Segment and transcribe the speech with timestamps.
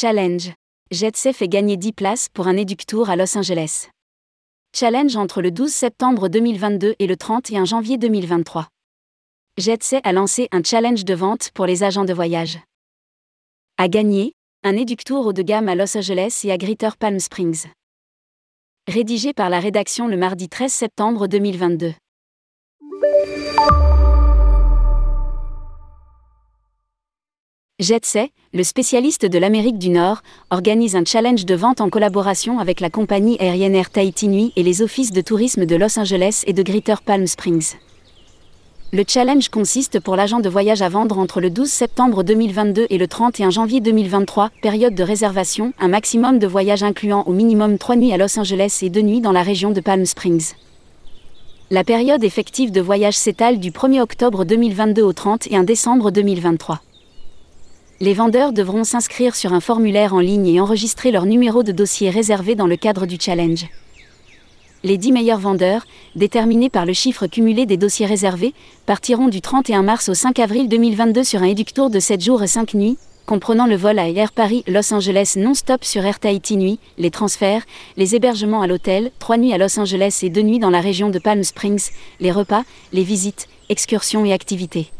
[0.00, 0.52] Challenge.
[0.92, 3.88] Jetsay fait gagner 10 places pour un Tour à Los Angeles.
[4.72, 8.68] Challenge entre le 12 septembre 2022 et le 31 janvier 2023.
[9.56, 12.60] Jetsay a lancé un challenge de vente pour les agents de voyage.
[13.76, 17.66] À gagner, un Tour haut de gamme à Los Angeles et à Greater Palm Springs.
[18.86, 21.92] Rédigé par la rédaction le mardi 13 septembre 2022.
[27.80, 32.80] Jetsay, le spécialiste de l'Amérique du Nord, organise un challenge de vente en collaboration avec
[32.80, 36.52] la compagnie aérienne Air Tahiti Nui et les offices de tourisme de Los Angeles et
[36.52, 37.76] de Greater Palm Springs.
[38.92, 42.98] Le challenge consiste pour l'agent de voyage à vendre entre le 12 septembre 2022 et
[42.98, 47.94] le 31 janvier 2023, période de réservation, un maximum de voyages incluant au minimum 3
[47.94, 50.54] nuits à Los Angeles et 2 nuits dans la région de Palm Springs.
[51.70, 56.80] La période effective de voyage s'étale du 1er octobre 2022 au 31 décembre 2023
[58.00, 62.10] les vendeurs devront s'inscrire sur un formulaire en ligne et enregistrer leur numéro de dossier
[62.10, 63.66] réservé dans le cadre du challenge.
[64.84, 68.54] Les 10 meilleurs vendeurs, déterminés par le chiffre cumulé des dossiers réservés,
[68.86, 72.46] partiront du 31 mars au 5 avril 2022 sur un éductour de 7 jours et
[72.46, 76.78] 5 nuits, comprenant le vol à Air Paris Los Angeles non-stop sur Air Tahiti Nuit,
[76.98, 77.64] les transferts,
[77.96, 81.10] les hébergements à l'hôtel, 3 nuits à Los Angeles et 2 nuits dans la région
[81.10, 84.92] de Palm Springs, les repas, les visites, excursions et activités.